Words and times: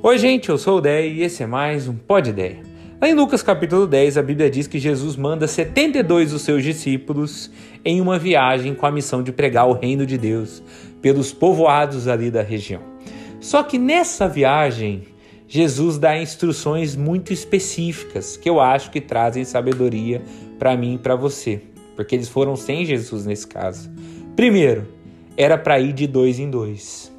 Oi, 0.00 0.16
gente, 0.16 0.48
eu 0.48 0.56
sou 0.56 0.78
o 0.78 0.80
Dé 0.80 1.08
e 1.08 1.22
esse 1.22 1.42
é 1.42 1.46
mais 1.46 1.88
um 1.88 1.94
Pod 1.96 2.30
Ideia. 2.30 2.62
Lá 3.00 3.08
em 3.08 3.14
Lucas 3.14 3.42
capítulo 3.42 3.84
10, 3.84 4.16
a 4.16 4.22
Bíblia 4.22 4.48
diz 4.48 4.68
que 4.68 4.78
Jesus 4.78 5.16
manda 5.16 5.48
72 5.48 6.30
dos 6.30 6.42
seus 6.42 6.62
discípulos 6.62 7.50
em 7.84 8.00
uma 8.00 8.16
viagem 8.16 8.76
com 8.76 8.86
a 8.86 8.92
missão 8.92 9.24
de 9.24 9.32
pregar 9.32 9.66
o 9.66 9.72
reino 9.72 10.06
de 10.06 10.16
Deus 10.16 10.62
pelos 11.02 11.32
povoados 11.32 12.06
ali 12.06 12.30
da 12.30 12.42
região. 12.42 12.80
Só 13.40 13.64
que 13.64 13.76
nessa 13.76 14.28
viagem, 14.28 15.02
Jesus 15.48 15.98
dá 15.98 16.16
instruções 16.16 16.94
muito 16.94 17.32
específicas 17.32 18.36
que 18.36 18.48
eu 18.48 18.60
acho 18.60 18.92
que 18.92 19.00
trazem 19.00 19.44
sabedoria 19.44 20.22
para 20.60 20.76
mim 20.76 20.94
e 20.94 20.98
para 20.98 21.16
você, 21.16 21.60
porque 21.96 22.14
eles 22.14 22.28
foram 22.28 22.54
sem 22.54 22.84
Jesus 22.84 23.26
nesse 23.26 23.48
caso. 23.48 23.90
Primeiro, 24.36 24.86
era 25.36 25.58
para 25.58 25.80
ir 25.80 25.92
de 25.92 26.06
dois 26.06 26.38
em 26.38 26.48
dois. 26.48 27.12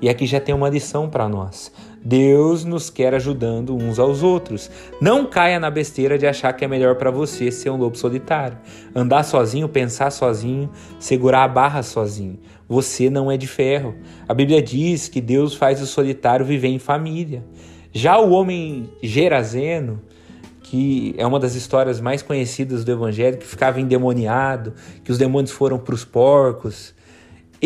E 0.00 0.08
aqui 0.08 0.26
já 0.26 0.40
tem 0.40 0.54
uma 0.54 0.68
lição 0.68 1.08
para 1.08 1.28
nós. 1.28 1.70
Deus 2.04 2.66
nos 2.66 2.90
quer 2.90 3.14
ajudando 3.14 3.74
uns 3.74 3.98
aos 3.98 4.22
outros. 4.22 4.70
Não 5.00 5.24
caia 5.24 5.58
na 5.58 5.70
besteira 5.70 6.18
de 6.18 6.26
achar 6.26 6.52
que 6.52 6.62
é 6.62 6.68
melhor 6.68 6.96
para 6.96 7.10
você 7.10 7.50
ser 7.50 7.70
um 7.70 7.76
lobo 7.76 7.96
solitário. 7.96 8.58
Andar 8.94 9.22
sozinho, 9.22 9.66
pensar 9.68 10.10
sozinho, 10.10 10.70
segurar 11.00 11.44
a 11.44 11.48
barra 11.48 11.82
sozinho. 11.82 12.38
Você 12.68 13.08
não 13.08 13.30
é 13.30 13.38
de 13.38 13.46
ferro. 13.46 13.94
A 14.28 14.34
Bíblia 14.34 14.60
diz 14.60 15.08
que 15.08 15.20
Deus 15.20 15.54
faz 15.54 15.80
o 15.80 15.86
solitário 15.86 16.44
viver 16.44 16.68
em 16.68 16.78
família. 16.78 17.42
Já 17.90 18.18
o 18.18 18.32
homem 18.32 18.90
gerazeno, 19.02 20.02
que 20.62 21.14
é 21.16 21.26
uma 21.26 21.40
das 21.40 21.54
histórias 21.54 22.00
mais 22.00 22.20
conhecidas 22.20 22.84
do 22.84 22.92
Evangelho, 22.92 23.38
que 23.38 23.46
ficava 23.46 23.80
endemoniado, 23.80 24.74
que 25.02 25.10
os 25.10 25.16
demônios 25.16 25.52
foram 25.52 25.78
para 25.78 25.94
os 25.94 26.04
porcos, 26.04 26.94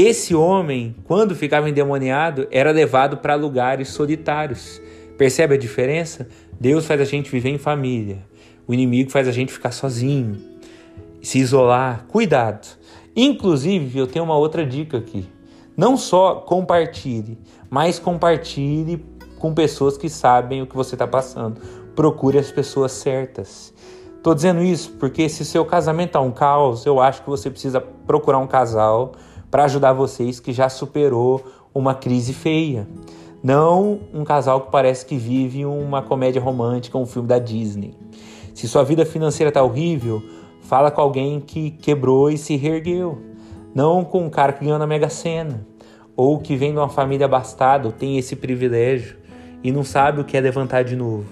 esse 0.01 0.33
homem, 0.33 0.95
quando 1.05 1.35
ficava 1.35 1.69
endemoniado, 1.69 2.47
era 2.53 2.71
levado 2.71 3.17
para 3.17 3.35
lugares 3.35 3.89
solitários. 3.89 4.81
Percebe 5.17 5.57
a 5.57 5.59
diferença? 5.59 6.29
Deus 6.61 6.87
faz 6.87 7.01
a 7.01 7.05
gente 7.05 7.29
viver 7.29 7.49
em 7.49 7.59
família. 7.59 8.19
O 8.65 8.73
inimigo 8.73 9.11
faz 9.11 9.27
a 9.27 9.33
gente 9.33 9.53
ficar 9.53 9.73
sozinho, 9.73 10.39
se 11.21 11.41
isolar. 11.41 12.05
Cuidado. 12.07 12.69
Inclusive, 13.17 13.99
eu 13.99 14.07
tenho 14.07 14.25
uma 14.25 14.37
outra 14.37 14.65
dica 14.65 14.99
aqui. 14.99 15.27
Não 15.77 15.97
só 15.97 16.37
compartilhe, 16.37 17.37
mas 17.69 17.99
compartilhe 17.99 19.05
com 19.41 19.53
pessoas 19.53 19.99
que 19.99 20.09
sabem 20.09 20.63
o 20.63 20.67
que 20.69 20.77
você 20.77 20.95
está 20.95 21.09
passando. 21.09 21.61
Procure 21.97 22.39
as 22.39 22.53
pessoas 22.53 22.93
certas. 22.93 23.75
Estou 24.17 24.33
dizendo 24.33 24.63
isso 24.63 24.93
porque 24.93 25.29
se 25.29 25.45
seu 25.45 25.65
casamento 25.65 26.17
é 26.17 26.21
um 26.21 26.31
caos, 26.31 26.87
eu 26.87 27.01
acho 27.01 27.23
que 27.23 27.29
você 27.29 27.51
precisa 27.51 27.81
procurar 27.81 28.39
um 28.39 28.47
casal 28.47 29.13
para 29.51 29.65
ajudar 29.65 29.93
vocês 29.93 30.41
que 30.41 30.53
já 30.53 30.69
superou 30.69 31.45
uma 31.75 31.95
crise 31.95 32.33
feia. 32.33 32.89
Não 33.43 34.01
um 34.13 34.25
casal 34.25 34.63
que 34.63 34.73
parece 34.73 35.07
que 35.07 35.17
vive 35.17 35.65
uma 35.65 36.03
comédia 36.03 36.43
romântica, 36.43 36.99
um 36.99 37.07
filme 37.07 37.29
da 37.29 37.39
Disney. 37.39 37.95
Se 38.55 38.67
sua 38.67 38.83
vida 38.83 39.07
financeira 39.07 39.49
está 39.49 39.63
horrível, 39.63 40.23
fala 40.63 40.91
com 40.91 41.01
alguém 41.01 41.41
que 41.41 41.71
quebrou 41.71 42.31
e 42.31 42.37
se 42.37 42.57
reergueu. 42.57 43.19
Não 43.75 44.05
com 44.05 44.25
um 44.25 44.31
cara 44.31 44.53
que 44.53 44.65
ganhou 44.65 44.79
na 44.79 44.87
Mega 44.87 45.09
Sena. 45.09 45.65
Ou 46.17 46.39
que 46.39 46.57
vem 46.57 46.73
de 46.73 46.79
uma 46.79 46.89
família 46.89 47.27
abastada, 47.27 47.87
ou 47.87 47.93
tem 47.93 48.19
esse 48.19 48.35
privilégio 48.35 49.17
e 49.63 49.71
não 49.71 49.85
sabe 49.85 50.21
o 50.21 50.25
que 50.25 50.37
é 50.37 50.41
levantar 50.41 50.83
de 50.83 50.97
novo. 50.97 51.27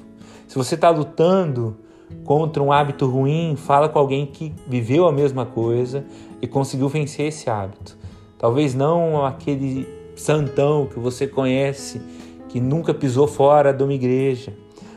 Se 0.46 0.56
você 0.56 0.76
está 0.76 0.90
lutando 0.90 1.76
contra 2.24 2.62
um 2.62 2.72
hábito 2.72 3.06
ruim, 3.06 3.56
fala 3.56 3.88
com 3.88 3.98
alguém 3.98 4.26
que 4.26 4.54
viveu 4.66 5.06
a 5.06 5.12
mesma 5.12 5.44
coisa 5.44 6.04
e 6.40 6.46
conseguiu 6.46 6.88
vencer 6.88 7.26
esse 7.26 7.50
hábito. 7.50 7.98
Talvez 8.38 8.74
não 8.74 9.24
aquele 9.24 9.88
santão 10.14 10.86
que 10.86 10.98
você 10.98 11.26
conhece, 11.26 12.00
que 12.48 12.60
nunca 12.60 12.92
pisou 12.92 13.26
fora 13.26 13.72
de 13.72 13.82
uma 13.82 13.94
igreja. 13.94 14.52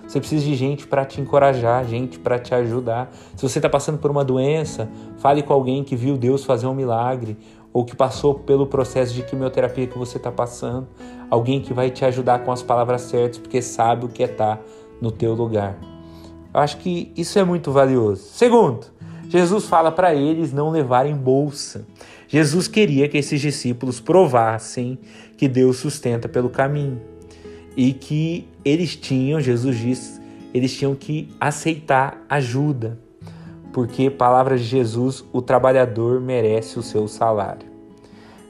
Você 0.07 0.19
precisa 0.19 0.43
de 0.43 0.55
gente 0.55 0.87
para 0.87 1.05
te 1.05 1.21
encorajar, 1.21 1.85
gente 1.85 2.17
para 2.17 2.39
te 2.39 2.55
ajudar. 2.55 3.11
Se 3.35 3.47
você 3.47 3.59
está 3.59 3.69
passando 3.69 3.99
por 3.99 4.09
uma 4.09 4.25
doença, 4.25 4.89
fale 5.19 5.43
com 5.43 5.53
alguém 5.53 5.83
que 5.83 5.95
viu 5.95 6.17
Deus 6.17 6.43
fazer 6.43 6.65
um 6.65 6.73
milagre 6.73 7.37
ou 7.71 7.85
que 7.85 7.95
passou 7.95 8.33
pelo 8.33 8.65
processo 8.65 9.13
de 9.13 9.21
quimioterapia 9.21 9.85
que 9.85 9.97
você 9.97 10.17
está 10.17 10.31
passando. 10.31 10.87
Alguém 11.29 11.61
que 11.61 11.73
vai 11.73 11.91
te 11.91 12.03
ajudar 12.05 12.39
com 12.39 12.51
as 12.51 12.63
palavras 12.63 13.01
certas, 13.01 13.37
porque 13.37 13.61
sabe 13.61 14.05
o 14.05 14.09
que 14.09 14.23
é 14.23 14.25
estar 14.25 14.57
tá 14.57 14.63
no 14.99 15.11
teu 15.11 15.35
lugar. 15.35 15.77
Eu 16.51 16.59
acho 16.59 16.77
que 16.77 17.11
isso 17.15 17.37
é 17.37 17.43
muito 17.43 17.71
valioso. 17.71 18.23
Segundo, 18.23 18.87
Jesus 19.29 19.65
fala 19.65 19.91
para 19.91 20.15
eles 20.15 20.51
não 20.51 20.71
levarem 20.71 21.13
bolsa. 21.13 21.85
Jesus 22.27 22.67
queria 22.67 23.07
que 23.07 23.17
esses 23.17 23.39
discípulos 23.39 23.99
provassem 23.99 24.97
que 25.37 25.47
Deus 25.47 25.77
sustenta 25.77 26.27
pelo 26.27 26.49
caminho 26.49 26.99
e 27.77 27.93
que 27.93 28.47
eles 28.65 28.95
tinham, 28.95 29.39
Jesus 29.39 29.77
diz, 29.77 30.21
eles 30.51 30.75
tinham 30.75 30.95
que 30.95 31.29
aceitar 31.39 32.25
ajuda, 32.27 32.97
porque, 33.71 34.09
palavras 34.09 34.61
de 34.61 34.65
Jesus, 34.65 35.23
o 35.31 35.43
trabalhador 35.43 36.19
merece 36.19 36.79
o 36.79 36.81
seu 36.81 37.07
salário. 37.07 37.67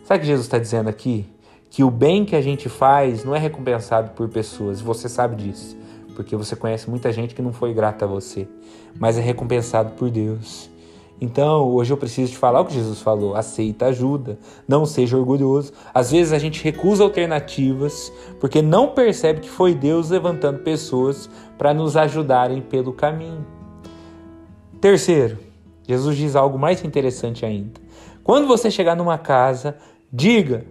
Sabe 0.06 0.20
o 0.20 0.22
que 0.22 0.28
Jesus 0.28 0.46
está 0.46 0.58
dizendo 0.58 0.88
aqui? 0.88 1.26
Que 1.70 1.84
o 1.84 1.92
bem 1.92 2.24
que 2.24 2.38
a 2.38 2.42
gente 2.42 2.70
faz 2.70 3.26
não 3.26 3.36
é 3.36 3.38
recompensado 3.38 4.12
por 4.12 4.30
pessoas, 4.30 4.80
você 4.80 5.10
sabe 5.10 5.36
disso 5.36 5.78
porque 6.20 6.36
você 6.36 6.54
conhece 6.54 6.90
muita 6.90 7.14
gente 7.14 7.34
que 7.34 7.42
não 7.42 7.54
foi 7.54 7.74
grata 7.74 8.04
a 8.04 8.08
você, 8.08 8.46
mas 9.00 9.18
é 9.18 9.22
recompensado 9.22 9.92
por 9.92 10.10
Deus. 10.10 10.70
Então, 11.22 11.66
hoje 11.70 11.94
eu 11.94 11.98
preciso 11.98 12.34
te 12.34 12.38
falar 12.38 12.60
o 12.60 12.66
que 12.66 12.74
Jesus 12.74 13.00
falou: 13.00 13.38
aceita 13.38 13.86
ajuda, 13.86 14.38
não 14.68 14.86
seja 14.86 15.16
orgulhoso. 15.16 15.72
Às 15.94 16.12
vezes 16.12 16.34
a 16.34 16.38
gente 16.38 16.62
recusa 16.62 17.06
alternativas 17.06 18.12
porque 18.38 18.62
não 18.62 18.90
percebe 18.90 19.40
que 19.40 19.50
foi 19.50 19.74
Deus 19.74 20.10
levantando 20.10 20.60
pessoas 20.60 21.30
para 21.58 21.74
nos 21.74 21.96
ajudarem 21.96 22.62
pelo 22.62 22.92
caminho. 22.92 23.48
Terceiro, 24.82 25.38
Jesus 25.88 26.18
diz 26.18 26.36
algo 26.36 26.60
mais 26.60 26.84
interessante 26.84 27.46
ainda. 27.46 27.80
Quando 28.26 28.46
você 28.46 28.70
chegar 28.70 28.94
numa 28.94 29.18
casa, 29.18 29.78
diga: 30.12 30.66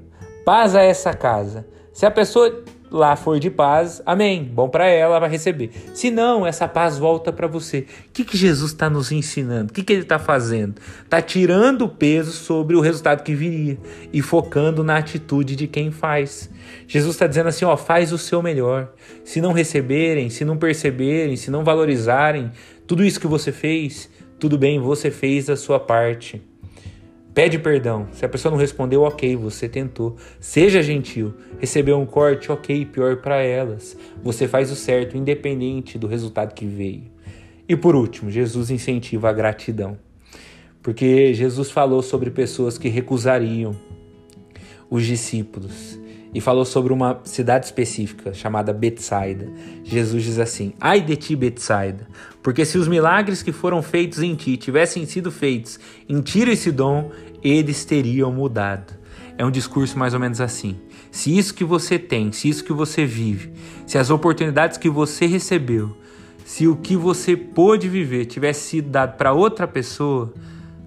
paz 0.45 0.77
a 0.77 0.83
essa 0.83 1.15
casa. 1.15 1.67
Se 1.91 2.05
a 2.05 2.11
pessoa 2.11 2.65
lá 2.91 3.17
for 3.17 3.39
de 3.39 3.51
paz, 3.51 4.03
amém. 4.05 4.45
Bom 4.45 4.69
para 4.69 4.87
ela, 4.87 5.13
ela 5.13 5.21
vai 5.21 5.31
receber. 5.31 5.71
Se 5.95 6.11
não, 6.11 6.47
essa 6.47 6.67
paz 6.67 6.99
volta 6.99 7.33
para 7.33 7.47
você. 7.47 7.81
O 7.81 8.13
que, 8.13 8.25
que 8.25 8.37
Jesus 8.37 8.73
está 8.73 8.89
nos 8.89 9.13
ensinando? 9.13 9.71
O 9.71 9.75
que, 9.75 9.83
que 9.83 9.93
ele 9.93 10.03
está 10.03 10.19
fazendo? 10.19 10.75
Está 11.03 11.21
tirando 11.21 11.83
o 11.83 11.89
peso 11.89 12.33
sobre 12.33 12.77
o 12.77 12.81
resultado 12.81 13.23
que 13.23 13.35
viria 13.35 13.79
e 14.13 14.23
focando 14.23 14.83
na 14.83 14.97
atitude 14.97 15.55
de 15.55 15.67
quem 15.67 15.91
faz. 15.91 16.51
Jesus 16.87 17.15
está 17.15 17.27
dizendo 17.27 17.49
assim: 17.49 17.65
ó, 17.65 17.77
faz 17.77 18.13
o 18.13 18.19
seu 18.19 18.43
melhor. 18.43 18.93
Se 19.25 19.41
não 19.41 19.53
receberem, 19.53 20.31
se 20.31 20.45
não 20.45 20.57
perceberem, 20.57 21.37
se 21.37 21.51
não 21.51 21.65
valorizarem 21.65 22.51
tudo 22.87 23.05
isso 23.05 23.21
que 23.21 23.27
você 23.27 23.53
fez, 23.53 24.09
tudo 24.39 24.57
bem, 24.57 24.81
você 24.81 25.11
fez 25.11 25.51
a 25.51 25.57
sua 25.57 25.79
parte. 25.79 26.43
Pede 27.35 27.59
perdão. 27.59 28.09
Se 28.13 28.25
a 28.25 28.29
pessoa 28.29 28.51
não 28.51 28.59
respondeu, 28.59 29.03
ok, 29.03 29.37
você 29.37 29.69
tentou. 29.69 30.17
Seja 30.41 30.83
gentil. 30.83 31.35
Recebeu 31.59 31.99
um 31.99 32.07
corte, 32.07 32.51
ok, 32.51 32.85
pior 32.87 33.19
para 33.19 33.43
elas. 33.43 33.97
Você 34.23 34.49
faz 34.49 34.71
o 34.71 34.77
certo, 34.77 35.17
independente 35.17 35.99
do 35.99 36.07
resultado 36.07 36.55
que 36.55 36.67
veio. 36.67 37.05
E 37.69 37.77
por 37.77 37.95
último, 37.95 38.31
Jesus 38.31 38.71
incentiva 38.71 39.29
a 39.29 39.33
gratidão. 39.33 39.99
Porque 40.83 41.35
Jesus 41.35 41.71
falou 41.71 42.03
sobre 42.03 42.31
pessoas 42.31 42.79
que 42.79 42.89
recusariam 42.89 43.77
os 44.91 45.05
discípulos 45.05 45.99
e 46.33 46.41
falou 46.41 46.65
sobre 46.65 46.93
uma 46.93 47.21
cidade 47.25 47.67
específica 47.67 48.35
chamada 48.35 48.73
Betsaida. 48.73 49.51
Jesus 49.85 50.25
diz 50.25 50.39
assim: 50.39 50.73
Ai 50.81 51.01
de 51.01 51.17
ti, 51.17 51.35
Betsaida, 51.35 52.07
porque 52.43 52.65
se 52.65 52.79
os 52.79 52.89
milagres 52.89 53.43
que 53.43 53.53
foram 53.53 53.83
feitos 53.83 54.23
em 54.23 54.35
ti 54.35 54.57
tivessem 54.57 55.07
sido 55.07 55.31
feitos 55.31 55.79
em 56.09 56.21
Tiro 56.21 56.51
e 56.51 56.57
Sidom, 56.57 57.11
eles 57.43 57.85
teriam 57.85 58.33
mudado. 58.33 58.97
É 59.37 59.45
um 59.45 59.51
discurso 59.51 59.99
mais 59.99 60.15
ou 60.15 60.21
menos 60.21 60.41
assim. 60.41 60.77
Se 61.11 61.37
isso 61.37 61.55
que 61.55 61.65
você 61.65 61.99
tem, 61.99 62.33
se 62.33 62.49
isso 62.49 62.65
que 62.65 62.73
você 62.73 63.07
vive, 63.07 63.53
se 63.87 63.97
as 63.97 64.11
oportunidades 64.11 64.77
que 64.77 64.91
você 64.91 65.27
recebeu, 65.27 65.97
se 66.45 66.67
o 66.67 66.77
que 66.77 66.97
você 66.97 67.37
pôde 67.37 67.89
viver 67.89 68.27
tivesse 68.27 68.69
sido 68.69 68.91
dado 68.91 69.17
para 69.17 69.33
outra 69.33 69.67
pessoa, 69.67 70.35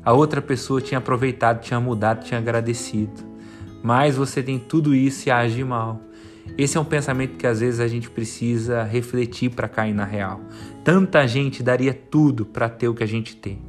a 0.03 0.13
outra 0.13 0.41
pessoa 0.41 0.81
tinha 0.81 0.97
aproveitado, 0.97 1.61
tinha 1.61 1.79
mudado, 1.79 2.25
tinha 2.25 2.39
agradecido 2.39 3.30
mas 3.83 4.15
você 4.15 4.41
tem 4.43 4.59
tudo 4.59 4.93
isso 4.93 5.27
e 5.27 5.31
age 5.31 5.63
mal. 5.63 6.01
Esse 6.57 6.77
é 6.77 6.81
um 6.81 6.85
pensamento 6.85 7.37
que 7.37 7.47
às 7.47 7.59
vezes 7.59 7.79
a 7.79 7.87
gente 7.87 8.09
precisa 8.09 8.83
refletir 8.83 9.51
para 9.51 9.67
cair 9.67 9.93
na 9.93 10.05
real. 10.05 10.41
Tanta 10.83 11.25
gente 11.27 11.63
daria 11.63 11.93
tudo 11.93 12.45
para 12.45 12.67
ter 12.67 12.87
o 12.87 12.93
que 12.93 13.03
a 13.03 13.07
gente 13.07 13.35
tem. 13.35 13.59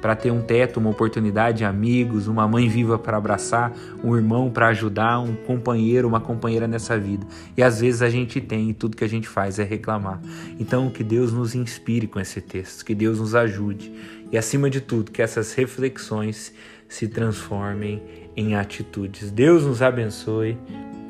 Para 0.00 0.16
ter 0.16 0.30
um 0.30 0.40
teto, 0.40 0.80
uma 0.80 0.88
oportunidade, 0.88 1.62
amigos, 1.62 2.26
uma 2.26 2.48
mãe 2.48 2.68
viva 2.68 2.98
para 2.98 3.18
abraçar, 3.18 3.72
um 4.02 4.16
irmão 4.16 4.50
para 4.50 4.68
ajudar, 4.68 5.20
um 5.20 5.34
companheiro, 5.34 6.08
uma 6.08 6.20
companheira 6.20 6.66
nessa 6.66 6.98
vida. 6.98 7.26
E 7.54 7.62
às 7.62 7.80
vezes 7.80 8.00
a 8.00 8.08
gente 8.08 8.40
tem 8.40 8.70
e 8.70 8.74
tudo 8.74 8.96
que 8.96 9.04
a 9.04 9.08
gente 9.08 9.28
faz 9.28 9.58
é 9.58 9.64
reclamar. 9.64 10.20
Então 10.58 10.88
que 10.88 11.04
Deus 11.04 11.32
nos 11.32 11.54
inspire 11.54 12.06
com 12.06 12.18
esse 12.18 12.40
texto, 12.40 12.84
que 12.84 12.94
Deus 12.94 13.20
nos 13.20 13.34
ajude 13.34 13.92
e 14.32 14.38
acima 14.38 14.70
de 14.70 14.80
tudo 14.80 15.10
que 15.10 15.22
essas 15.22 15.52
reflexões 15.54 16.52
se 16.88 17.08
transformem 17.08 18.02
em 18.36 18.54
atitudes. 18.54 19.30
Deus 19.30 19.64
nos 19.64 19.82
abençoe. 19.82 20.58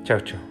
Tchau, 0.04 0.20
tchau. 0.20 0.49